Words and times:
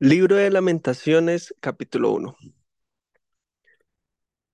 Libro 0.00 0.36
de 0.36 0.48
Lamentaciones, 0.48 1.52
capítulo 1.58 2.12
uno. 2.12 2.36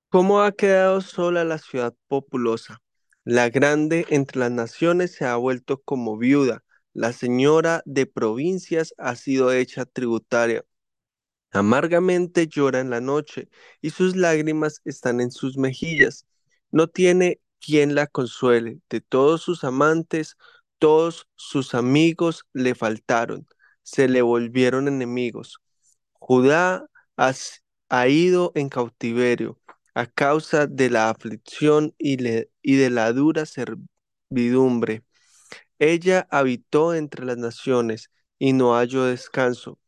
¿Cómo 0.08 0.40
ha 0.40 0.52
quedado 0.52 1.02
sola 1.02 1.44
la 1.44 1.58
ciudad 1.58 1.94
populosa? 2.08 2.80
La 3.24 3.50
grande 3.50 4.06
entre 4.08 4.40
las 4.40 4.50
naciones 4.50 5.12
se 5.12 5.26
ha 5.26 5.36
vuelto 5.36 5.82
como 5.82 6.16
viuda. 6.16 6.64
La 6.94 7.12
señora 7.12 7.82
de 7.84 8.06
provincias 8.06 8.94
ha 8.96 9.16
sido 9.16 9.52
hecha 9.52 9.84
tributaria. 9.84 10.64
Amargamente 11.50 12.46
llora 12.48 12.80
en 12.80 12.88
la 12.88 13.02
noche 13.02 13.50
y 13.82 13.90
sus 13.90 14.16
lágrimas 14.16 14.80
están 14.86 15.20
en 15.20 15.30
sus 15.30 15.58
mejillas. 15.58 16.26
No 16.70 16.86
tiene 16.88 17.38
quien 17.60 17.94
la 17.94 18.06
consuele. 18.06 18.80
De 18.88 19.02
todos 19.02 19.42
sus 19.42 19.62
amantes, 19.62 20.38
todos 20.78 21.28
sus 21.34 21.74
amigos 21.74 22.46
le 22.54 22.74
faltaron. 22.74 23.46
Se 23.84 24.08
le 24.08 24.22
volvieron 24.22 24.88
enemigos. 24.88 25.60
Judá 26.14 26.86
has- 27.16 27.62
ha 27.90 28.08
ido 28.08 28.52
en 28.56 28.68
cautiverio 28.70 29.60
a 29.94 30.06
causa 30.06 30.66
de 30.66 30.90
la 30.90 31.10
aflicción 31.10 31.94
y, 31.98 32.18
y 32.62 32.76
de 32.76 32.90
la 32.90 33.12
dura 33.12 33.46
servidumbre. 33.46 35.04
Ella 35.78 36.26
habitó 36.30 36.94
entre 36.94 37.24
las 37.24 37.38
naciones 37.38 38.10
y 38.38 38.52
no 38.52 38.74
halló 38.76 39.04
descanso. 39.04 39.78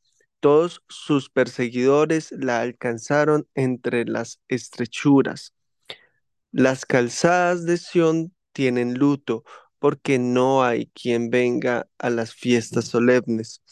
Todos 0.41 0.83
sus 0.88 1.30
perseguidores 1.30 2.33
la 2.33 2.60
alcanzaron 2.60 3.48
entre 3.55 4.05
las 4.06 4.41
estrechuras. 4.48 5.55
Las 6.52 6.86
calzadas 6.86 7.64
de 7.66 7.77
Sión 7.78 8.34
tienen 8.52 8.94
luto 8.94 9.44
porque 9.78 10.19
no 10.19 10.64
hay 10.64 10.86
quien 10.94 11.30
venga 11.30 11.88
a 11.98 12.10
las 12.10 12.34
fiestas 12.34 12.86
solemnes. 12.86 13.62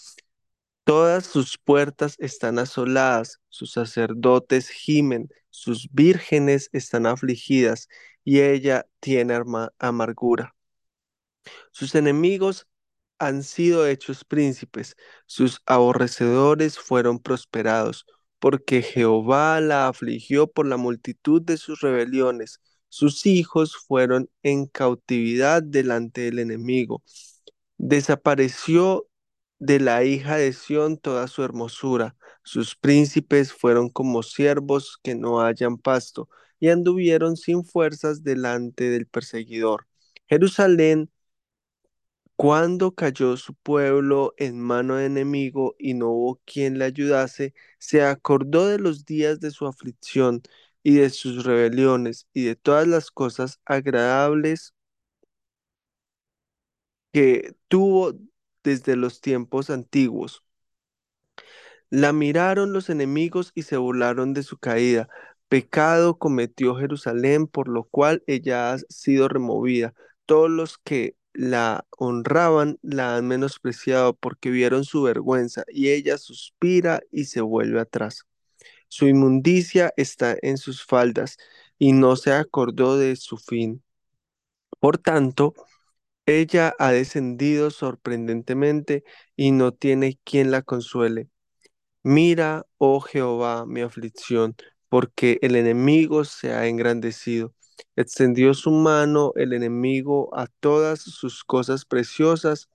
Todas 0.84 1.27
sus 1.27 1.56
puertas 1.59 2.17
están 2.19 2.58
asoladas, 2.58 3.41
sus 3.48 3.72
sacerdotes 3.72 4.69
gimen, 4.69 5.28
sus 5.50 5.89
vírgenes 5.92 6.69
están 6.72 7.06
afligidas, 7.06 7.89
y 8.25 8.41
ella 8.41 8.86
tiene 9.00 9.39
amargura. 9.78 10.55
Sus 11.73 11.95
enemigos 11.95 12.67
han 13.19 13.42
sido 13.42 13.86
hechos 13.86 14.25
príncipes, 14.25 14.97
sus 15.27 15.61
aborrecedores 15.67 16.78
fueron 16.78 17.19
prosperados, 17.19 18.06
porque 18.39 18.83
Jehová 18.83 19.61
la 19.61 19.89
afligió 19.89 20.47
por 20.47 20.67
la 20.67 20.77
multitud 20.77 21.41
de 21.42 21.56
sus 21.56 21.80
rebeliones. 21.80 22.61
Sus 22.89 23.27
hijos 23.27 23.77
fueron 23.77 24.30
en 24.42 24.67
cautividad 24.67 25.62
delante 25.62 26.23
del 26.23 26.39
enemigo. 26.39 27.03
Desapareció 27.78 29.08
de 29.58 29.80
la 29.80 30.05
hija 30.05 30.36
de 30.36 30.52
Sión 30.52 30.98
toda 30.98 31.28
su 31.28 31.42
hermosura. 31.44 32.16
Sus 32.42 32.77
príncipes 32.77 33.52
fueron 33.52 33.88
como 33.91 34.22
siervos 34.22 34.98
que 35.02 35.14
no 35.14 35.41
hallan 35.41 35.78
pasto, 35.78 36.28
y 36.61 36.69
anduvieron 36.69 37.36
sin 37.36 37.64
fuerzas 37.64 38.22
delante 38.24 38.91
del 38.91 39.06
perseguidor. 39.06 39.86
Jerusalén 40.28 41.11
cuando 42.36 42.94
cayó 42.94 43.36
su 43.36 43.55
pueblo 43.55 44.34
en 44.38 44.61
mano 44.61 44.96
de 44.96 45.06
enemigo 45.06 45.74
y 45.78 45.94
no 45.94 46.11
hubo 46.11 46.41
quien 46.44 46.78
le 46.78 46.84
ayudase, 46.86 47.55
se 47.78 48.02
acordó 48.02 48.66
de 48.68 48.78
los 48.78 49.05
días 49.05 49.41
de 49.41 49.50
su 49.50 49.66
aflicción 49.66 50.42
y 50.83 50.96
de 50.96 51.11
sus 51.11 51.44
rebeliones 51.44 52.27
y 52.33 52.44
de 52.44 52.56
todas 52.56 52.86
las 52.89 53.11
cosas 53.11 53.61
agradables 53.64 54.74
que 57.12 57.55
tuvo 57.68 58.12
desde 58.65 58.97
los 58.97 59.20
tiempos 59.20 59.70
antiguos. 59.70 60.43
La 61.91 62.12
miraron 62.12 62.73
los 62.73 62.91
enemigos 62.91 63.53
y 63.55 63.62
se 63.62 63.77
burlaron 63.77 64.34
de 64.34 64.43
su 64.43 64.59
caída. 64.59 65.09
Pecado 65.48 66.19
cometió 66.19 66.74
Jerusalén, 66.77 67.47
por 67.47 67.69
lo 67.69 67.85
cual 67.85 68.24
ella 68.27 68.73
ha 68.73 68.79
sido 68.89 69.29
removida. 69.29 69.95
Todos 70.27 70.51
los 70.51 70.79
que 70.79 71.17
la 71.33 71.86
honraban 71.91 72.79
la 72.83 73.17
han 73.17 73.29
menospreciado 73.29 74.14
porque 74.17 74.51
vieron 74.51 74.85
su 74.85 75.03
vergüenza 75.03 75.64
y 75.69 75.91
ella 75.91 76.19
suspira 76.19 77.01
y 77.13 77.27
se 77.27 77.41
vuelve 77.42 77.80
atrás. 77.80 78.27
Su 78.89 79.07
inmundicia 79.08 79.92
está 79.97 80.36
en 80.42 80.57
sus 80.58 80.85
faldas 80.85 81.36
y 81.79 81.92
no 81.92 82.17
se 82.17 82.33
acordó 82.33 82.97
de 82.97 83.17
su 83.17 83.36
fin. 83.36 83.83
Por 84.80 84.98
tanto, 84.98 85.55
ella 86.27 86.74
ha 86.79 86.92
descendido 86.92 87.70
sorprendentemente 87.70 89.05
y 89.36 89.52
no 89.52 89.73
tiene 89.73 90.18
quien 90.24 90.51
la 90.51 90.62
consuele. 90.62 91.29
Mira, 92.02 92.67
oh 92.79 93.01
Jehová, 93.01 93.67
mi 93.67 93.80
aflicción, 93.83 94.57
porque 94.89 95.39
el 95.42 95.57
enemigo 95.57 96.24
se 96.24 96.52
ha 96.52 96.67
engrandecido. 96.67 97.55
Extendió 97.96 98.55
su 98.55 98.70
mano 98.70 99.33
el 99.36 99.52
enemigo 99.52 100.30
a 100.36 100.46
todas 100.61 101.01
sus 101.02 101.45
cosas 101.45 101.85
preciosas. 101.85 102.68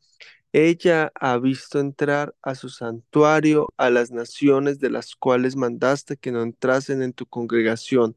Ella 0.54 1.12
ha 1.16 1.38
visto 1.38 1.80
entrar 1.80 2.36
a 2.42 2.56
su 2.56 2.70
santuario 2.70 3.68
a 3.78 3.90
las 3.90 4.12
naciones 4.12 4.80
de 4.80 4.90
las 4.90 5.16
cuales 5.16 5.56
mandaste 5.56 6.18
que 6.18 6.31
no 6.31 6.42
entrasen 6.42 7.02
en 7.04 7.14
tu 7.14 7.26
congregación. 7.28 8.16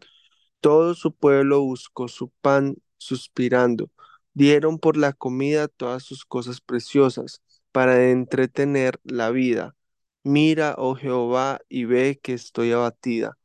Todo 0.61 0.95
su 0.95 1.15
pueblo 1.15 1.63
buscó 1.63 2.09
su 2.09 2.31
pan 2.43 2.77
suspirando. 2.99 3.91
Dieron 4.35 4.79
por 4.79 4.97
la 4.97 5.13
comida 5.13 5.69
todas 5.69 6.03
sus 6.05 6.25
cosas 6.25 6.61
preciosas 6.61 7.43
para 7.73 8.11
entretener 8.11 9.01
la 9.05 9.31
vida. 9.31 9.77
Mira, 10.25 10.75
oh 10.79 10.95
Jehová, 10.95 11.61
y 11.69 11.85
ve 11.85 12.19
que 12.23 12.35
estoy 12.35 12.73
abatida. 12.73 13.39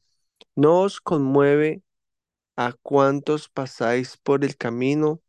¿No 0.55 0.81
os 0.81 1.01
conmueve 1.01 1.83
a 2.55 2.73
cuantos 2.73 3.49
pasáis 3.49 4.17
por 4.17 4.45
el 4.45 4.57
camino? 4.57 5.21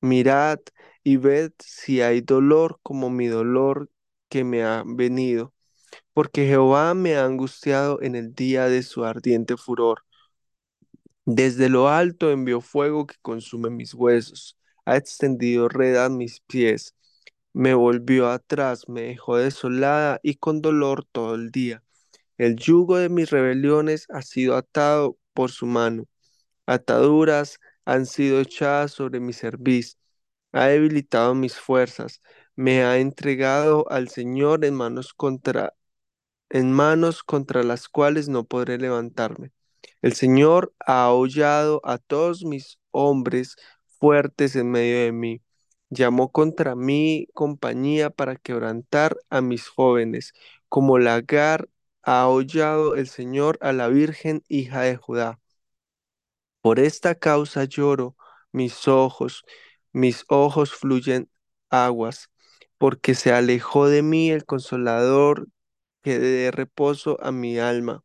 Mirad 0.00 0.60
y 1.04 1.16
ved 1.18 1.52
si 1.60 2.02
hay 2.02 2.20
dolor 2.20 2.80
como 2.82 3.10
mi 3.10 3.28
dolor 3.28 3.90
que 4.28 4.44
me 4.44 4.64
ha 4.64 4.84
venido, 4.86 5.54
porque 6.14 6.46
Jehová 6.46 6.94
me 6.94 7.16
ha 7.16 7.24
angustiado 7.24 8.02
en 8.02 8.16
el 8.16 8.34
día 8.34 8.66
de 8.68 8.82
su 8.82 9.04
ardiente 9.04 9.56
furor. 9.56 10.04
Desde 11.26 11.68
lo 11.68 11.88
alto 11.88 12.30
envió 12.32 12.60
fuego 12.60 13.06
que 13.06 13.14
consume 13.22 13.70
mis 13.70 13.94
huesos, 13.94 14.57
ha 14.88 14.96
extendido 14.96 15.68
red 15.68 15.96
a 15.96 16.08
mis 16.08 16.40
pies, 16.40 16.94
me 17.52 17.74
volvió 17.74 18.28
atrás, 18.30 18.88
me 18.88 19.02
dejó 19.02 19.36
desolada 19.36 20.20
y 20.22 20.36
con 20.36 20.62
dolor 20.62 21.04
todo 21.12 21.34
el 21.34 21.50
día. 21.50 21.82
El 22.38 22.56
yugo 22.56 22.98
de 22.98 23.08
mis 23.10 23.30
rebeliones 23.30 24.06
ha 24.10 24.22
sido 24.22 24.56
atado 24.56 25.18
por 25.34 25.50
su 25.50 25.66
mano, 25.66 26.04
ataduras 26.66 27.60
han 27.84 28.06
sido 28.06 28.40
echadas 28.40 28.92
sobre 28.92 29.20
mi 29.20 29.32
cerviz, 29.34 29.98
ha 30.52 30.66
debilitado 30.66 31.34
mis 31.34 31.56
fuerzas, 31.58 32.20
me 32.56 32.82
ha 32.84 32.98
entregado 32.98 33.90
al 33.90 34.08
Señor 34.08 34.64
en 34.64 34.74
manos 34.74 35.14
contra 35.14 35.74
en 36.50 36.72
manos 36.72 37.22
contra 37.22 37.62
las 37.62 37.88
cuales 37.88 38.28
no 38.28 38.44
podré 38.44 38.78
levantarme. 38.78 39.52
El 40.02 40.14
Señor 40.14 40.74
ha 40.80 41.04
aullado 41.04 41.80
a 41.84 41.98
todos 41.98 42.44
mis 42.44 42.78
hombres 42.90 43.56
fuertes 44.00 44.56
en 44.56 44.70
medio 44.70 45.00
de 45.04 45.12
mí. 45.12 45.42
Llamó 45.90 46.32
contra 46.32 46.74
mí 46.76 47.28
compañía 47.34 48.10
para 48.10 48.36
quebrantar 48.36 49.16
a 49.30 49.40
mis 49.40 49.68
jóvenes, 49.68 50.32
como 50.68 50.98
lagar 50.98 51.68
ha 52.02 52.22
aullado 52.22 52.94
el 52.96 53.08
Señor 53.08 53.58
a 53.62 53.72
la 53.72 53.88
Virgen 53.88 54.42
hija 54.48 54.82
de 54.82 54.96
Judá. 54.96 55.40
Por 56.60 56.78
esta 56.80 57.14
causa 57.14 57.64
lloro, 57.64 58.16
mis 58.52 58.88
ojos, 58.88 59.44
mis 59.92 60.24
ojos 60.28 60.72
fluyen 60.74 61.30
aguas, 61.70 62.30
porque 62.78 63.14
se 63.14 63.32
alejó 63.32 63.88
de 63.88 64.02
mí 64.02 64.30
el 64.30 64.44
consolador 64.44 65.48
que 66.02 66.18
dé 66.18 66.50
reposo 66.50 67.18
a 67.22 67.32
mi 67.32 67.58
alma. 67.58 68.04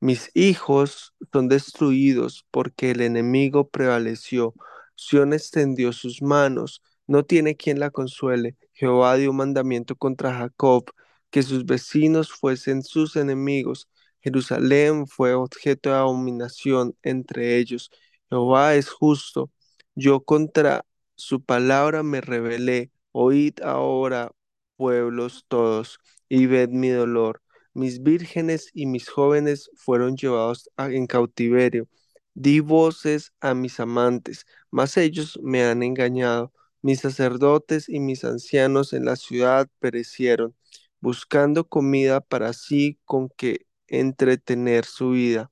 Mis 0.00 0.30
hijos 0.34 1.14
son 1.32 1.48
destruidos 1.48 2.46
porque 2.50 2.92
el 2.92 3.00
enemigo 3.02 3.68
prevaleció. 3.70 4.54
Sión 4.96 5.32
extendió 5.32 5.92
sus 5.92 6.22
manos, 6.22 6.82
no 7.06 7.24
tiene 7.24 7.56
quien 7.56 7.80
la 7.80 7.90
consuele. 7.90 8.56
Jehová 8.72 9.16
dio 9.16 9.32
mandamiento 9.32 9.96
contra 9.96 10.34
Jacob, 10.34 10.84
que 11.30 11.42
sus 11.42 11.66
vecinos 11.66 12.32
fuesen 12.32 12.82
sus 12.82 13.16
enemigos. 13.16 13.88
Jerusalén 14.20 15.06
fue 15.06 15.34
objeto 15.34 15.90
de 15.90 15.96
abominación 15.96 16.96
entre 17.02 17.58
ellos. 17.58 17.90
Jehová 18.30 18.74
es 18.74 18.88
justo. 18.90 19.50
Yo 19.94 20.20
contra 20.24 20.84
su 21.16 21.42
palabra 21.42 22.02
me 22.02 22.20
rebelé. 22.20 22.90
Oíd 23.12 23.60
ahora, 23.62 24.32
pueblos 24.76 25.44
todos, 25.48 25.98
y 26.28 26.46
ved 26.46 26.68
mi 26.70 26.88
dolor 26.88 27.42
mis 27.74 28.02
vírgenes 28.02 28.70
y 28.72 28.86
mis 28.86 29.08
jóvenes 29.08 29.70
fueron 29.76 30.16
llevados 30.16 30.70
en 30.78 31.06
cautiverio. 31.06 31.88
Di 32.34 32.60
voces 32.60 33.32
a 33.40 33.54
mis 33.54 33.80
amantes, 33.80 34.46
mas 34.70 34.96
ellos 34.96 35.38
me 35.42 35.64
han 35.64 35.82
engañado. 35.82 36.52
Mis 36.82 37.00
sacerdotes 37.00 37.88
y 37.88 38.00
mis 38.00 38.24
ancianos 38.24 38.92
en 38.92 39.04
la 39.06 39.16
ciudad 39.16 39.68
perecieron. 39.80 40.54
buscando 41.00 41.68
comida 41.68 42.20
para 42.22 42.52
sí 42.54 42.98
con 43.04 43.28
que 43.30 43.66
entretener 43.88 44.86
su 44.86 45.10
vida. 45.10 45.50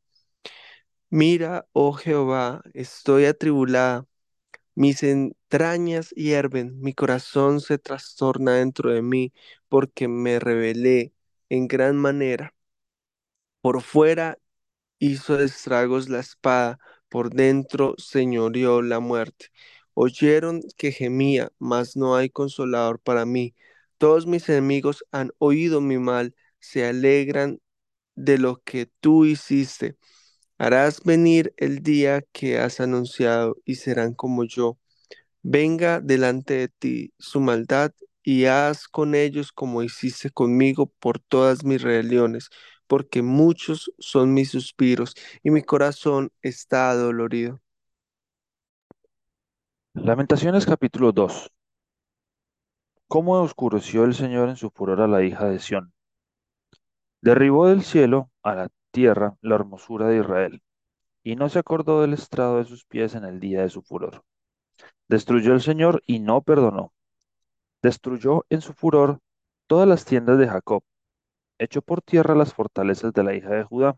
Mira, 1.10 1.66
oh 1.72 1.92
Jehová, 1.92 2.62
estoy 2.74 3.26
atribulada, 3.26 4.06
mis 4.74 5.02
entrañas 5.04 6.10
hierven, 6.10 6.80
mi 6.80 6.94
corazón 6.94 7.60
se 7.60 7.78
trastorna 7.78 8.54
dentro 8.56 8.92
de 8.92 9.02
mí, 9.02 9.32
porque 9.68 10.08
me 10.08 10.40
rebelé 10.40 11.14
en 11.50 11.68
gran 11.68 11.96
manera. 11.96 12.54
Por 13.60 13.82
fuera 13.82 14.38
hizo 15.06 15.40
estragos 15.40 16.08
la 16.08 16.20
espada, 16.20 16.78
por 17.08 17.30
dentro 17.34 17.94
señoreó 17.98 18.82
la 18.82 19.00
muerte. 19.00 19.46
Oyeron 19.94 20.62
que 20.76 20.92
gemía, 20.92 21.50
mas 21.58 21.96
no 21.96 22.16
hay 22.16 22.30
consolador 22.30 23.00
para 23.00 23.26
mí. 23.26 23.54
Todos 23.98 24.26
mis 24.26 24.48
enemigos 24.48 25.04
han 25.12 25.32
oído 25.38 25.80
mi 25.80 25.98
mal, 25.98 26.34
se 26.60 26.86
alegran 26.86 27.60
de 28.16 28.38
lo 28.38 28.62
que 28.64 28.86
tú 29.00 29.24
hiciste. 29.26 29.96
Harás 30.58 31.02
venir 31.04 31.54
el 31.58 31.82
día 31.82 32.22
que 32.32 32.58
has 32.58 32.80
anunciado 32.80 33.56
y 33.64 33.76
serán 33.76 34.14
como 34.14 34.44
yo. 34.44 34.78
Venga 35.42 36.00
delante 36.00 36.54
de 36.54 36.68
ti 36.68 37.12
su 37.18 37.40
maldad 37.40 37.92
y 38.22 38.44
haz 38.46 38.86
con 38.88 39.14
ellos 39.14 39.52
como 39.52 39.82
hiciste 39.82 40.30
conmigo 40.30 40.86
por 41.00 41.18
todas 41.20 41.64
mis 41.64 41.82
rebeliones, 41.82 42.50
porque 42.92 43.22
muchos 43.22 43.90
son 43.98 44.34
mis 44.34 44.50
suspiros 44.50 45.14
y 45.42 45.50
mi 45.50 45.62
corazón 45.62 46.30
está 46.42 46.90
adolorido. 46.90 47.58
Lamentaciones 49.94 50.66
capítulo 50.66 51.10
2. 51.10 51.50
¿Cómo 53.08 53.40
oscureció 53.40 54.04
el 54.04 54.12
Señor 54.12 54.50
en 54.50 54.56
su 54.56 54.68
furor 54.68 55.00
a 55.00 55.08
la 55.08 55.24
hija 55.24 55.48
de 55.48 55.58
Sión? 55.58 55.94
Derribó 57.22 57.66
del 57.66 57.82
cielo 57.82 58.30
a 58.42 58.54
la 58.56 58.68
tierra 58.90 59.38
la 59.40 59.54
hermosura 59.54 60.08
de 60.08 60.18
Israel, 60.18 60.62
y 61.22 61.34
no 61.34 61.48
se 61.48 61.60
acordó 61.60 62.02
del 62.02 62.12
estrado 62.12 62.58
de 62.58 62.66
sus 62.66 62.84
pies 62.84 63.14
en 63.14 63.24
el 63.24 63.40
día 63.40 63.62
de 63.62 63.70
su 63.70 63.80
furor. 63.80 64.22
Destruyó 65.08 65.54
el 65.54 65.62
Señor 65.62 66.02
y 66.04 66.18
no 66.18 66.42
perdonó. 66.42 66.92
Destruyó 67.80 68.44
en 68.50 68.60
su 68.60 68.74
furor 68.74 69.20
todas 69.66 69.88
las 69.88 70.04
tiendas 70.04 70.36
de 70.36 70.46
Jacob, 70.46 70.82
echó 71.64 71.82
por 71.82 72.02
tierra 72.02 72.34
las 72.34 72.54
fortalezas 72.54 73.12
de 73.12 73.24
la 73.24 73.34
hija 73.34 73.50
de 73.50 73.64
Judá, 73.64 73.96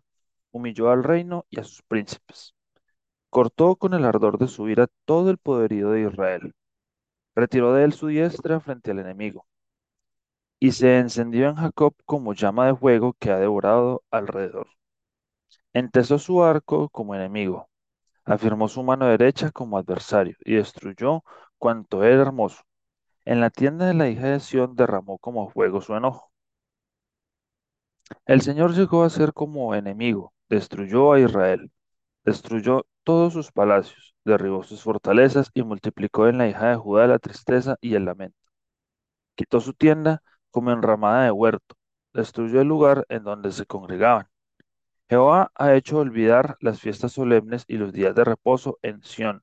humilló 0.53 0.91
al 0.91 1.05
reino 1.05 1.47
y 1.51 1.61
a 1.61 1.65
sus 1.65 1.83
príncipes. 1.83 2.55
Cortó 3.31 3.77
con 3.77 3.95
el 3.95 4.05
ardor 4.05 4.39
de 4.39 4.49
su 4.49 4.69
ira 4.69 4.89
todo 5.05 5.31
el 5.31 5.39
poderío 5.39 5.91
de 5.91 6.03
Israel. 6.03 6.55
Retiró 7.37 7.73
de 7.75 7.85
él 7.85 7.93
su 7.95 8.09
diestra 8.09 8.61
frente 8.61 8.93
al 8.93 9.01
enemigo. 9.01 9.47
Y 10.59 10.73
se 10.73 10.99
encendió 10.99 11.49
en 11.49 11.55
Jacob 11.55 11.95
como 12.07 12.35
llama 12.35 12.67
de 12.67 12.75
fuego 12.75 13.13
que 13.21 13.31
ha 13.31 13.39
devorado 13.39 14.03
alrededor. 14.11 14.67
Entesó 15.75 16.19
su 16.19 16.43
arco 16.43 16.89
como 16.89 17.15
enemigo, 17.15 17.69
afirmó 18.25 18.69
su 18.69 18.83
mano 18.85 19.07
derecha 19.09 19.51
como 19.53 19.79
adversario 19.79 20.37
y 20.45 20.57
destruyó 20.57 21.25
cuanto 21.59 22.05
era 22.05 22.23
hermoso. 22.23 22.63
En 23.25 23.41
la 23.41 23.51
tienda 23.51 23.87
de 23.87 23.95
la 23.95 24.09
hija 24.11 24.29
de 24.29 24.41
Sión 24.41 24.77
derramó 24.77 25.19
como 25.19 25.51
fuego 25.51 25.81
su 25.83 25.95
enojo. 25.97 26.34
El 28.27 28.43
Señor 28.43 28.75
llegó 28.75 29.05
a 29.05 29.11
ser 29.11 29.33
como 29.33 29.75
enemigo, 29.75 30.33
destruyó 30.49 31.13
a 31.13 31.21
Israel, 31.21 31.71
destruyó 32.25 32.87
todos 33.03 33.33
sus 33.33 33.53
palacios, 33.53 34.15
derribó 34.25 34.63
sus 34.63 34.83
fortalezas 34.83 35.51
y 35.55 35.63
multiplicó 35.63 36.29
en 36.29 36.39
la 36.39 36.49
hija 36.49 36.71
de 36.71 36.77
Judá 36.77 37.07
la 37.07 37.19
tristeza 37.19 37.77
y 37.81 37.95
el 37.95 38.05
lamento. 38.07 38.39
Quitó 39.35 39.61
su 39.61 39.73
tienda 39.75 40.23
como 40.51 40.71
enramada 40.73 41.25
de 41.25 41.31
huerto, 41.31 41.77
destruyó 42.13 42.61
el 42.61 42.69
lugar 42.69 43.05
en 43.09 43.25
donde 43.25 43.53
se 43.53 43.67
congregaban. 43.67 44.29
Jehová 45.09 45.51
ha 45.55 45.75
hecho 45.75 45.99
olvidar 45.99 46.57
las 46.61 46.81
fiestas 46.81 47.13
solemnes 47.13 47.65
y 47.69 47.77
los 47.77 47.93
días 47.93 48.15
de 48.15 48.25
reposo 48.25 48.79
en 48.83 49.03
Sión, 49.03 49.43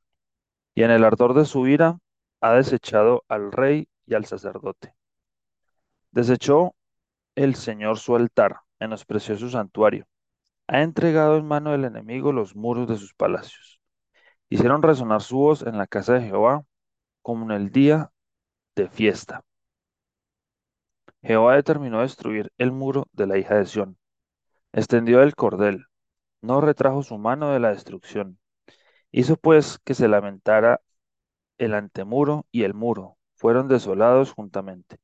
y 0.75 0.83
en 0.83 0.91
el 0.91 1.03
ardor 1.03 1.33
de 1.33 1.45
su 1.45 1.67
ira 1.67 1.99
ha 2.41 2.53
desechado 2.53 3.23
al 3.27 3.51
rey 3.51 3.87
y 4.05 4.15
al 4.15 4.25
sacerdote. 4.25 4.95
Desechó 6.11 6.73
el 7.35 7.55
Señor 7.55 7.97
su 7.97 8.15
altar, 8.15 8.61
menospreció 8.79 9.37
su 9.37 9.49
santuario, 9.49 10.05
ha 10.67 10.81
entregado 10.81 11.37
en 11.37 11.45
mano 11.47 11.71
del 11.71 11.85
enemigo 11.85 12.31
los 12.33 12.55
muros 12.55 12.87
de 12.87 12.97
sus 12.97 13.13
palacios. 13.13 13.79
Hicieron 14.49 14.83
resonar 14.83 15.21
su 15.21 15.37
voz 15.37 15.63
en 15.63 15.77
la 15.77 15.87
casa 15.87 16.13
de 16.13 16.23
Jehová 16.23 16.65
como 17.21 17.45
en 17.45 17.51
el 17.51 17.71
día 17.71 18.11
de 18.75 18.89
fiesta. 18.89 19.43
Jehová 21.23 21.55
determinó 21.55 22.01
destruir 22.01 22.51
el 22.57 22.71
muro 22.71 23.07
de 23.13 23.27
la 23.27 23.37
hija 23.37 23.55
de 23.55 23.65
Sión. 23.65 23.97
Extendió 24.73 25.21
el 25.21 25.35
cordel, 25.35 25.85
no 26.41 26.61
retrajo 26.61 27.03
su 27.03 27.17
mano 27.17 27.51
de 27.51 27.59
la 27.59 27.69
destrucción. 27.69 28.39
Hizo 29.11 29.37
pues 29.37 29.79
que 29.79 29.93
se 29.93 30.07
lamentara 30.07 30.81
el 31.57 31.73
antemuro 31.73 32.47
y 32.51 32.63
el 32.63 32.73
muro, 32.73 33.17
fueron 33.35 33.67
desolados 33.67 34.31
juntamente. 34.31 34.99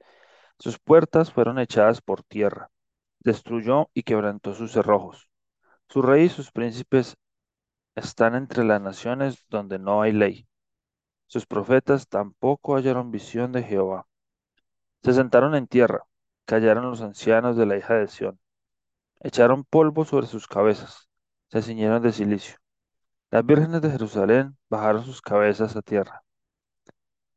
Sus 0.59 0.79
puertas 0.79 1.31
fueron 1.31 1.59
echadas 1.59 2.01
por 2.01 2.23
tierra. 2.23 2.71
Destruyó 3.19 3.89
y 3.93 4.03
quebrantó 4.03 4.53
sus 4.53 4.71
cerrojos. 4.71 5.29
Su 5.87 6.01
rey 6.01 6.25
y 6.25 6.29
sus 6.29 6.51
príncipes 6.51 7.15
están 7.95 8.35
entre 8.35 8.63
las 8.63 8.81
naciones 8.81 9.45
donde 9.49 9.79
no 9.79 10.01
hay 10.01 10.11
ley. 10.13 10.47
Sus 11.27 11.45
profetas 11.45 12.07
tampoco 12.07 12.75
hallaron 12.75 13.11
visión 13.11 13.51
de 13.51 13.63
Jehová. 13.63 14.07
Se 15.03 15.13
sentaron 15.13 15.55
en 15.55 15.67
tierra, 15.67 16.03
callaron 16.45 16.89
los 16.89 17.01
ancianos 17.01 17.57
de 17.57 17.65
la 17.65 17.77
hija 17.77 17.95
de 17.95 18.07
Sión. 18.07 18.39
Echaron 19.19 19.63
polvo 19.63 20.05
sobre 20.05 20.27
sus 20.27 20.47
cabezas, 20.47 21.09
se 21.49 21.61
ciñeron 21.61 22.01
de 22.01 22.11
silicio. 22.11 22.57
Las 23.29 23.45
vírgenes 23.45 23.81
de 23.81 23.91
Jerusalén 23.91 24.57
bajaron 24.69 25.03
sus 25.03 25.21
cabezas 25.21 25.75
a 25.75 25.81
tierra. 25.81 26.23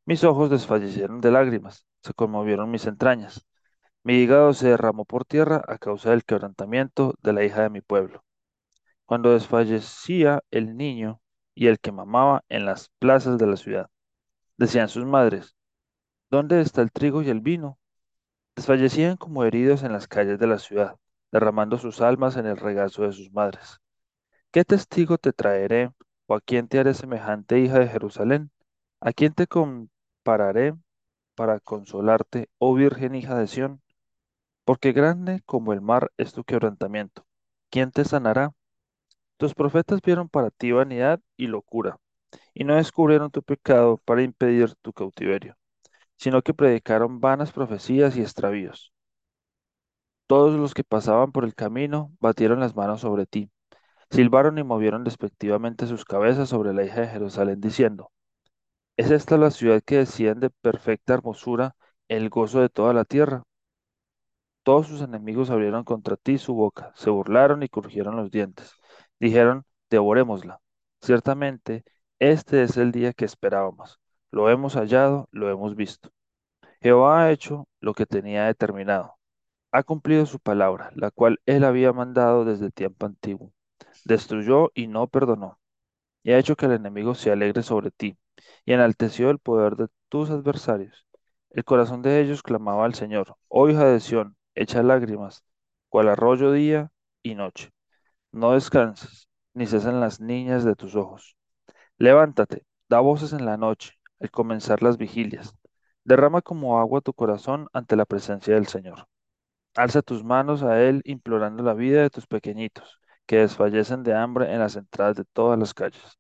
Mis 0.05 0.25
ojos 0.25 0.51
desfallecieron 0.51 1.21
de 1.21 1.31
lágrimas, 1.31 1.87
se 2.03 2.15
conmovieron 2.15 2.71
mis 2.71 2.87
entrañas. 2.87 3.47
Mi 4.03 4.15
hígado 4.15 4.55
se 4.55 4.69
derramó 4.69 5.05
por 5.05 5.25
tierra 5.25 5.63
a 5.69 5.79
causa 5.79 6.11
del 6.11 6.25
quebrantamiento 6.25 7.15
de 7.23 7.33
la 7.33 7.45
hija 7.45 7.63
de 7.63 7.71
mi 7.71 7.81
pueblo. 7.83 8.25
Cuando 9.05 9.33
desfallecía 9.33 10.43
el 10.51 10.77
niño 10.77 11.21
y 11.55 11.67
el 11.67 11.81
que 11.81 11.93
mamaba 11.93 12.45
en 12.49 12.65
las 12.65 12.91
plazas 12.99 13.39
de 13.39 13.47
la 13.47 13.57
ciudad, 13.57 13.91
decían 14.57 14.89
sus 14.89 15.05
madres, 15.05 15.57
¿dónde 16.31 16.61
está 16.61 16.83
el 16.83 16.93
trigo 16.93 17.23
y 17.23 17.31
el 17.31 17.41
vino? 17.41 17.79
Desfallecían 18.57 19.17
como 19.17 19.45
heridos 19.45 19.83
en 19.83 19.93
las 19.93 20.09
calles 20.09 20.39
de 20.39 20.47
la 20.47 20.59
ciudad, 20.59 20.97
derramando 21.33 21.79
sus 21.79 22.01
almas 22.01 22.37
en 22.37 22.47
el 22.47 22.57
regazo 22.57 23.03
de 23.03 23.13
sus 23.13 23.33
madres. 23.33 23.81
¿Qué 24.53 24.65
testigo 24.65 25.19
te 25.19 25.33
traeré 25.33 25.93
o 26.27 26.35
a 26.35 26.41
quién 26.41 26.69
te 26.69 26.79
haré 26.79 26.95
semejante 26.95 27.59
hija 27.59 27.79
de 27.79 27.89
Jerusalén? 27.89 28.51
¿A 29.01 29.13
quién 29.13 29.33
te 29.35 29.47
compararé 29.47 30.75
para 31.41 31.59
consolarte, 31.59 32.51
oh 32.59 32.75
Virgen 32.75 33.15
hija 33.15 33.35
de 33.35 33.47
Sión? 33.47 33.81
Porque 34.67 34.93
grande 34.93 35.41
como 35.47 35.73
el 35.73 35.81
mar 35.81 36.13
es 36.19 36.35
tu 36.35 36.45
quebrantamiento. 36.45 37.25
¿Quién 37.71 37.93
te 37.93 38.05
sanará? 38.05 38.53
Tus 39.39 39.55
profetas 39.55 40.03
vieron 40.03 40.29
para 40.29 40.51
ti 40.51 40.71
vanidad 40.73 41.19
y 41.39 41.47
locura, 41.47 41.97
y 42.53 42.65
no 42.65 42.77
descubrieron 42.77 43.31
tu 43.31 43.43
pecado 43.43 43.97
para 44.05 44.23
impedir 44.23 44.75
tu 44.83 44.93
cautiverio, 44.93 45.57
sino 46.19 46.43
que 46.43 46.53
predicaron 46.53 47.21
vanas 47.21 47.53
profecías 47.53 48.19
y 48.19 48.21
extravíos. 48.21 48.93
Todos 50.27 50.61
los 50.61 50.75
que 50.75 50.85
pasaban 50.85 51.33
por 51.33 51.45
el 51.45 51.55
camino 51.55 52.13
batieron 52.21 52.61
las 52.61 52.77
manos 52.77 53.01
sobre 53.01 53.25
ti, 53.25 53.51
silbaron 54.11 54.59
y 54.59 54.63
movieron 54.63 55.05
despectivamente 55.05 55.87
sus 55.87 56.05
cabezas 56.05 56.51
sobre 56.51 56.75
la 56.75 56.85
hija 56.85 57.01
de 57.01 57.09
Jerusalén, 57.09 57.63
diciendo, 57.63 58.11
¿Es 59.01 59.11
esta 59.11 59.39
la 59.39 59.51
ciudad 59.51 59.81
que 59.83 59.97
decían 59.97 60.41
de 60.41 60.51
perfecta 60.51 61.15
hermosura, 61.15 61.75
el 62.09 62.29
gozo 62.29 62.61
de 62.61 62.69
toda 62.69 62.93
la 62.93 63.07
tierra? 63.07 63.45
Todos 64.63 64.89
sus 64.89 65.01
enemigos 65.01 65.49
abrieron 65.49 65.85
contra 65.85 66.19
ti 66.19 66.37
su 66.37 66.53
boca, 66.53 66.93
se 66.95 67.09
burlaron 67.09 67.63
y 67.63 67.71
crujieron 67.71 68.17
los 68.17 68.31
dientes. 68.31 68.75
Dijeron, 69.19 69.65
devorémosla. 69.89 70.61
Ciertamente, 71.01 71.83
este 72.19 72.63
es 72.63 72.77
el 72.77 72.93
día 72.93 73.15
que 73.15 73.25
esperábamos. 73.25 73.99
Lo 74.31 74.51
hemos 74.51 74.75
hallado, 74.75 75.31
lo 75.33 75.51
hemos 75.51 75.77
visto. 75.77 76.11
Jehová 76.83 77.23
ha 77.23 77.33
hecho 77.33 77.69
lo 77.81 77.95
que 77.95 78.05
tenía 78.05 78.45
determinado. 78.45 79.15
Ha 79.73 79.83
cumplido 79.83 80.27
su 80.27 80.41
palabra, 80.41 80.91
la 80.95 81.11
cual 81.11 81.41
él 81.47 81.65
había 81.65 81.95
mandado 81.95 82.45
desde 82.45 82.71
tiempo 82.71 83.07
antiguo. 83.07 83.51
Destruyó 84.05 84.73
y 84.75 84.89
no 84.89 85.07
perdonó. 85.09 85.59
Y 86.23 86.33
ha 86.33 86.39
hecho 86.39 86.57
que 86.57 86.67
el 86.67 86.73
enemigo 86.73 87.15
se 87.15 87.33
alegre 87.33 87.63
sobre 87.63 87.91
ti, 87.91 88.19
y 88.65 88.73
enalteció 88.73 89.31
el 89.31 89.39
poder 89.39 89.77
de 89.77 89.89
tus 90.09 90.31
adversarios. 90.31 91.07
El 91.51 91.65
corazón 91.65 92.03
de 92.03 92.21
ellos 92.21 92.43
clamaba 92.43 92.85
al 92.85 92.95
Señor, 92.95 93.37
oh 93.49 93.69
hija 93.69 93.85
de 93.87 94.01
Sión, 94.01 94.37
echa 94.55 94.83
lágrimas, 94.83 95.45
cual 95.89 96.09
arroyo 96.09 96.53
día 96.53 96.93
y 97.23 97.35
noche. 97.35 97.71
No 98.33 98.53
descanses, 98.53 99.29
ni 99.55 99.67
cesen 99.67 100.01
las 100.01 100.21
niñas 100.21 100.65
de 100.65 100.77
tus 100.77 100.95
ojos. 100.95 101.37
Levántate, 101.99 102.65
da 102.89 103.01
voces 103.01 103.33
en 103.33 103.45
la 103.45 103.57
noche, 103.57 103.95
al 104.21 104.31
comenzar 104.31 104.83
las 104.83 104.97
vigilias. 104.97 105.55
Derrama 106.05 106.43
como 106.43 106.79
agua 106.79 107.01
tu 107.01 107.13
corazón 107.13 107.69
ante 107.73 107.97
la 107.97 108.07
presencia 108.07 108.55
del 108.55 108.67
Señor. 108.69 109.09
Alza 109.75 110.03
tus 110.03 110.25
manos 110.25 110.63
a 110.63 110.81
Él 110.83 111.03
implorando 111.05 111.63
la 111.63 111.75
vida 111.75 112.03
de 112.03 112.11
tus 112.11 112.27
pequeñitos, 112.27 113.01
que 113.27 113.39
desfallecen 113.39 114.03
de 114.05 114.15
hambre 114.15 114.53
en 114.53 114.61
las 114.61 114.77
entradas 114.77 115.17
de 115.17 115.25
todas 115.25 115.59
las 115.59 115.75
calles. 115.75 116.20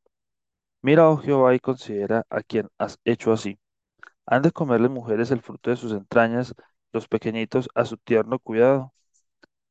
Mira, 0.82 1.08
oh 1.10 1.16
Jehová, 1.18 1.54
y 1.54 1.60
considera 1.60 2.24
a 2.30 2.42
quien 2.42 2.68
has 2.78 2.98
hecho 3.04 3.32
así. 3.32 3.58
Han 4.26 4.42
de 4.42 4.52
comer 4.52 4.80
las 4.80 4.90
mujeres 4.90 5.30
el 5.30 5.42
fruto 5.42 5.70
de 5.70 5.76
sus 5.76 5.92
entrañas, 5.92 6.54
los 6.92 7.08
pequeñitos 7.08 7.68
a 7.74 7.84
su 7.84 7.96
tierno 7.98 8.38
cuidado. 8.38 8.92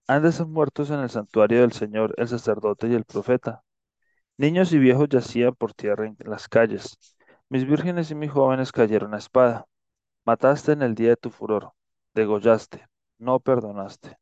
Han 0.07 0.23
de 0.23 0.31
ser 0.31 0.47
muertos 0.47 0.91
en 0.91 0.99
el 1.01 1.09
santuario 1.09 1.61
del 1.61 1.73
Señor 1.73 2.13
el 2.17 2.27
sacerdote 2.27 2.87
y 2.87 2.95
el 2.95 3.05
profeta. 3.05 3.63
Niños 4.37 4.73
y 4.73 4.79
viejos 4.79 5.09
yacían 5.09 5.55
por 5.55 5.73
tierra 5.73 6.07
en 6.07 6.17
las 6.25 6.47
calles. 6.49 6.97
Mis 7.49 7.65
vírgenes 7.65 8.11
y 8.11 8.15
mis 8.15 8.31
jóvenes 8.31 8.71
cayeron 8.71 9.13
a 9.13 9.17
espada. 9.19 9.65
Mataste 10.25 10.73
en 10.73 10.83
el 10.83 10.95
día 10.95 11.09
de 11.09 11.17
tu 11.17 11.29
furor, 11.31 11.73
degollaste, 12.13 12.87
no 13.19 13.39
perdonaste. 13.39 14.17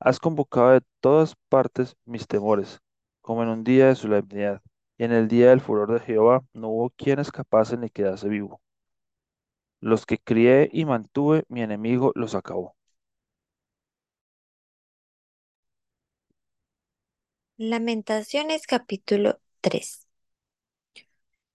Has 0.00 0.20
convocado 0.20 0.70
de 0.72 0.82
todas 1.00 1.34
partes 1.48 1.96
mis 2.04 2.26
temores, 2.26 2.80
como 3.22 3.42
en 3.42 3.50
un 3.50 3.64
día 3.64 3.88
de 3.88 3.96
solemnidad, 3.96 4.62
y 4.98 5.04
en 5.04 5.12
el 5.12 5.28
día 5.28 5.50
del 5.50 5.60
furor 5.62 5.92
de 5.94 6.00
Jehová 6.00 6.44
no 6.52 6.68
hubo 6.68 6.90
quien 6.90 7.20
escapase 7.20 7.78
ni 7.78 7.88
quedase 7.90 8.28
vivo. 8.28 8.60
Los 9.80 10.06
que 10.06 10.18
crié 10.18 10.68
y 10.72 10.84
mantuve, 10.84 11.44
mi 11.48 11.62
enemigo 11.62 12.12
los 12.14 12.36
acabó. 12.36 12.76
Lamentaciones 17.58 18.66
capítulo 18.66 19.38
3 19.60 20.06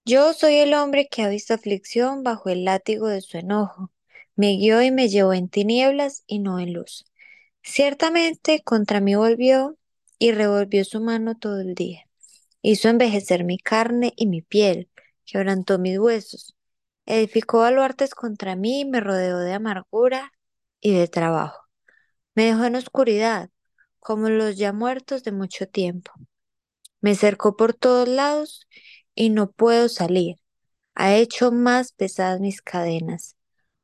Yo 0.06 0.32
soy 0.32 0.56
el 0.56 0.72
hombre 0.74 1.08
que 1.10 1.22
ha 1.22 1.28
visto 1.28 1.52
aflicción 1.54 2.22
bajo 2.22 2.48
el 2.48 2.64
látigo 2.64 3.08
de 3.08 3.20
su 3.20 3.36
enojo. 3.38 3.90
Me 4.36 4.56
guió 4.56 4.82
y 4.82 4.90
me 4.90 5.08
llevó 5.08 5.34
en 5.34 5.48
tinieblas 5.48 6.24
y 6.26 6.38
no 6.40 6.58
en 6.58 6.72
luz. 6.72 7.04
Ciertamente 7.62 8.62
contra 8.62 9.00
mí 9.00 9.14
volvió 9.16 9.78
y 10.18 10.32
revolvió 10.32 10.84
su 10.84 11.00
mano 11.02 11.36
todo 11.36 11.60
el 11.60 11.74
día. 11.74 12.03
Hizo 12.66 12.88
envejecer 12.88 13.44
mi 13.44 13.58
carne 13.58 14.14
y 14.16 14.26
mi 14.26 14.40
piel, 14.40 14.88
quebrantó 15.26 15.78
mis 15.78 15.98
huesos. 15.98 16.56
Edificó 17.04 17.58
baluartes 17.58 18.14
contra 18.14 18.56
mí 18.56 18.86
me 18.86 19.00
rodeó 19.00 19.38
de 19.40 19.52
amargura 19.52 20.32
y 20.80 20.94
de 20.94 21.06
trabajo. 21.06 21.60
Me 22.34 22.46
dejó 22.46 22.64
en 22.64 22.76
oscuridad, 22.76 23.50
como 23.98 24.30
los 24.30 24.56
ya 24.56 24.72
muertos 24.72 25.24
de 25.24 25.32
mucho 25.32 25.68
tiempo. 25.68 26.10
Me 27.02 27.14
cercó 27.14 27.54
por 27.54 27.74
todos 27.74 28.08
lados 28.08 28.66
y 29.14 29.28
no 29.28 29.52
puedo 29.52 29.90
salir. 29.90 30.36
Ha 30.94 31.16
hecho 31.16 31.52
más 31.52 31.92
pesadas 31.92 32.40
mis 32.40 32.62
cadenas. 32.62 33.36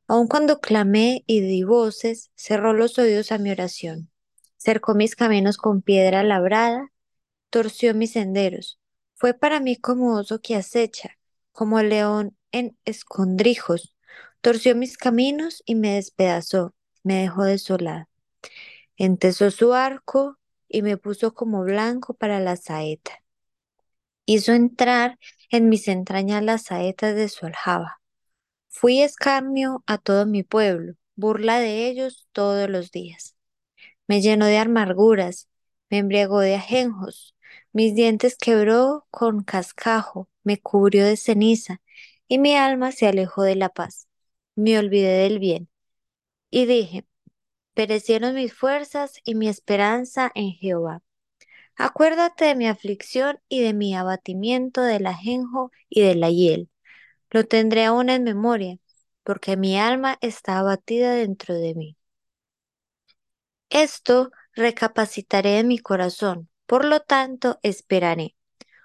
Aun 0.07 0.27
cuando 0.27 0.61
clamé 0.61 1.23
y 1.27 1.43
di 1.43 1.65
voces, 1.65 2.31
cerró 2.35 2.73
los 2.73 2.99
oídos 2.99 3.31
a 3.31 3.37
mi 3.37 3.51
oración. 3.51 4.11
Cercó 4.57 4.95
mis 4.95 5.17
caminos 5.17 5.59
con 5.59 5.83
piedra 5.83 6.23
labrada, 6.23 6.91
torció 7.51 7.95
mis 7.95 8.13
senderos. 8.13 8.79
Fue 9.15 9.35
para 9.35 9.61
mí 9.61 9.77
como 9.77 10.17
oso 10.17 10.41
que 10.41 10.57
acecha, 10.57 11.19
como 11.53 11.83
león 11.83 12.37
en 12.53 12.79
escondrijos. 12.85 13.95
Torció 14.41 14.75
mis 14.75 14.97
caminos 14.97 15.63
y 15.67 15.75
me 15.75 15.97
despedazó, 15.97 16.75
me 17.03 17.17
dejó 17.17 17.45
desolado. 17.45 18.09
Entesó 18.97 19.51
su 19.51 19.75
arco 19.75 20.39
y 20.69 20.83
me 20.83 20.97
puso 20.97 21.35
como 21.35 21.65
blanco 21.65 22.15
para 22.15 22.41
la 22.41 22.57
saeta. 22.57 23.23
Hizo 24.25 24.53
entrar 24.53 25.19
en 25.51 25.69
mis 25.69 25.89
entrañas 25.89 26.43
las 26.43 26.63
saetas 26.65 27.15
de 27.15 27.29
su 27.29 27.47
aljaba. 27.47 28.01
Fui 28.69 29.03
escarnio 29.03 29.83
a 29.87 29.99
todo 29.99 30.27
mi 30.27 30.45
pueblo, 30.45 30.95
burla 31.17 31.59
de 31.59 31.89
ellos 31.89 32.29
todos 32.33 32.71
los 32.71 32.93
días. 32.93 33.37
Me 34.07 34.21
llenó 34.21 34.47
de 34.47 34.59
amarguras, 34.59 35.49
me 35.91 35.99
embriagó 35.99 36.41
de 36.41 36.55
ajenjos, 36.55 37.35
mis 37.73 37.95
dientes 37.95 38.37
quebró 38.37 39.07
con 39.11 39.43
cascajo, 39.45 40.29
me 40.45 40.61
cubrió 40.61 41.05
de 41.05 41.17
ceniza, 41.17 41.81
y 42.29 42.39
mi 42.39 42.57
alma 42.57 42.93
se 42.93 43.07
alejó 43.07 43.43
de 43.43 43.57
la 43.57 43.69
paz. 43.71 44.09
Me 44.57 44.79
olvidé 44.79 45.19
del 45.25 45.39
bien. 45.39 45.69
Y 46.51 46.67
dije, 46.67 47.07
perecieron 47.75 48.35
mis 48.37 48.55
fuerzas 48.55 49.15
y 49.25 49.35
mi 49.37 49.49
esperanza 49.49 50.31
en 50.35 50.53
Jehová. 50.53 51.03
Acuérdate 51.77 52.47
de 52.47 52.55
mi 52.57 52.69
aflicción 52.69 53.41
y 53.49 53.63
de 53.63 53.75
mi 53.75 53.97
abatimiento 53.97 54.83
del 54.83 55.07
ajenjo 55.07 55.73
y 55.89 56.03
de 56.03 56.15
la 56.17 56.31
hiel. 56.31 56.71
Lo 57.31 57.47
tendré 57.47 57.87
aún 57.87 58.11
en 58.11 58.25
memoria, 58.25 58.79
porque 59.25 59.57
mi 59.57 59.79
alma 59.79 60.19
está 60.21 60.59
abatida 60.61 61.15
dentro 61.15 61.55
de 61.57 61.75
mí. 61.75 61.97
Esto 63.71 64.31
recapacitaré 64.55 65.59
en 65.61 65.69
mi 65.69 65.79
corazón, 65.79 66.50
por 66.71 66.85
lo 66.85 67.01
tanto 67.01 67.59
esperaré. 67.65 68.37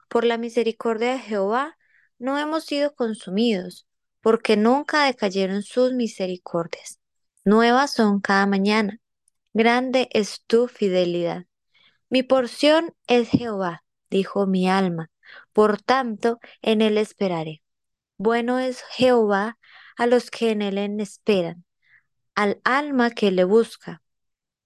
Por 0.09 0.25
la 0.25 0.39
misericordia 0.39 1.11
de 1.11 1.19
Jehová 1.19 1.77
no 2.17 2.39
hemos 2.39 2.65
sido 2.65 2.95
consumidos, 2.95 3.85
porque 4.21 4.57
nunca 4.57 5.05
decayeron 5.05 5.61
sus 5.61 5.93
misericordias. 5.93 6.99
Nuevas 7.43 7.93
son 7.93 8.21
cada 8.21 8.47
mañana. 8.47 8.97
Grande 9.53 10.09
es 10.13 10.41
tu 10.47 10.67
fidelidad. 10.67 11.45
Mi 12.09 12.23
porción 12.23 12.95
es 13.05 13.29
Jehová, 13.29 13.83
dijo 14.09 14.47
mi 14.47 14.67
alma. 14.67 15.11
Por 15.53 15.79
tanto, 15.79 16.39
en 16.63 16.81
él 16.81 16.97
esperaré. 16.97 17.61
Bueno 18.17 18.57
es 18.57 18.81
Jehová 18.93 19.59
a 19.95 20.07
los 20.07 20.31
que 20.31 20.49
en 20.49 20.63
él 20.63 20.79
esperan, 20.99 21.63
al 22.33 22.59
alma 22.63 23.11
que 23.11 23.29
le 23.29 23.43
busca. 23.43 24.01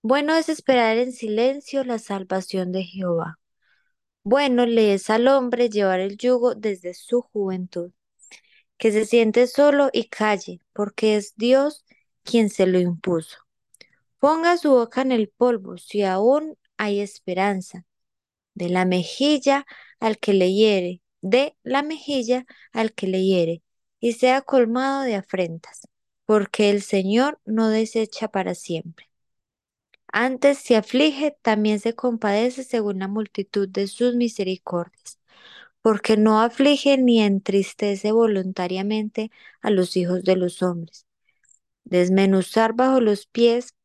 Bueno 0.01 0.35
es 0.35 0.47
esperar 0.47 0.97
en 0.97 1.11
silencio 1.11 1.83
la 1.83 1.99
salvación 1.99 2.71
de 2.71 2.83
Jehová. 2.83 3.37
Bueno 4.23 4.65
le 4.65 4.93
es 4.93 5.09
al 5.09 5.27
hombre 5.27 5.69
llevar 5.69 5.99
el 5.99 6.17
yugo 6.17 6.55
desde 6.55 6.93
su 6.93 7.21
juventud, 7.21 7.91
que 8.77 8.91
se 8.93 9.05
siente 9.05 9.47
solo 9.47 9.89
y 9.93 10.05
calle, 10.09 10.61
porque 10.73 11.17
es 11.17 11.33
Dios 11.35 11.85
quien 12.23 12.49
se 12.49 12.65
lo 12.67 12.79
impuso. 12.79 13.37
Ponga 14.19 14.57
su 14.57 14.71
boca 14.71 15.01
en 15.01 15.11
el 15.11 15.29
polvo, 15.29 15.77
si 15.77 16.03
aún 16.03 16.57
hay 16.77 17.01
esperanza. 17.01 17.85
De 18.55 18.69
la 18.69 18.85
mejilla 18.85 19.65
al 19.99 20.17
que 20.19 20.33
le 20.33 20.53
hiere, 20.53 21.01
de 21.21 21.57
la 21.63 21.83
mejilla 21.83 22.45
al 22.73 22.93
que 22.93 23.07
le 23.07 23.23
hiere, 23.23 23.63
y 23.99 24.13
sea 24.13 24.41
colmado 24.41 25.03
de 25.03 25.15
afrentas, 25.15 25.81
porque 26.25 26.69
el 26.69 26.83
Señor 26.83 27.39
no 27.45 27.69
desecha 27.69 28.29
para 28.29 28.55
siempre. 28.55 29.08
Antes 30.11 30.57
se 30.59 30.75
aflige, 30.75 31.37
también 31.41 31.79
se 31.79 31.93
compadece 31.95 32.63
según 32.63 32.99
la 32.99 33.07
multitud 33.07 33.67
de 33.69 33.87
sus 33.87 34.15
misericordias, 34.15 35.19
porque 35.81 36.17
no 36.17 36.41
aflige 36.41 36.97
ni 36.97 37.21
entristece 37.21 38.11
voluntariamente 38.11 39.31
a 39.61 39.69
los 39.69 39.95
hijos 39.97 40.23
de 40.23 40.35
los 40.35 40.63
hombres. 40.63 41.05
Desmenuzar 41.83 42.73
bajo 42.73 42.99
los 43.01 43.27
pies 43.27 43.75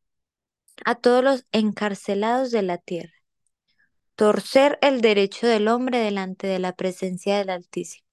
a 0.84 0.94
todos 0.94 1.22
los 1.22 1.46
encarcelados 1.52 2.50
de 2.50 2.62
la 2.62 2.78
tierra. 2.78 3.12
Torcer 4.16 4.78
el 4.80 5.00
derecho 5.00 5.46
del 5.46 5.68
hombre 5.68 5.98
delante 5.98 6.46
de 6.46 6.58
la 6.58 6.74
presencia 6.74 7.38
del 7.38 7.50
Altísimo. 7.50 8.06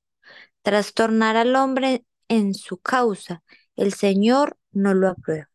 Trastornar 0.63 1.37
al 1.37 1.55
hombre 1.55 2.05
en 2.27 2.53
su 2.55 2.77
causa. 2.77 3.43
El 3.75 3.93
Señor 3.93 4.57
no 4.71 4.93
lo 4.93 5.09
aprueba. 5.09 5.49